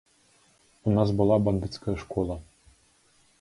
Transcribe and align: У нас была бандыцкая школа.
У 0.91 0.93
нас 0.97 1.09
была 1.19 1.37
бандыцкая 1.49 1.95
школа. 2.05 2.41